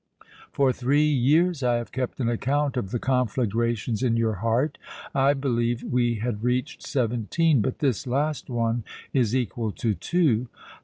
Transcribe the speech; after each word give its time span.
For 0.51 0.73
three 0.73 1.05
years 1.05 1.61
I 1.61 1.75
have 1.75 1.91
kept 1.91 2.19
an 2.19 2.27
account 2.27 2.75
of 2.75 2.89
the 2.89 2.97
conflagrations 2.97 4.01
in 4.01 4.17
your 4.17 4.33
heart. 4.41 4.79
I 5.13 5.35
believe 5.35 5.83
we 5.83 6.15
had 6.15 6.43
reached 6.43 6.81
seventeen; 6.81 7.61
but 7.61 7.77
this 7.77 8.07
last 8.07 8.49
one 8.49 8.83
is 9.13 9.35
equal 9.35 9.71
to 9.73 9.93
two." 9.93 10.47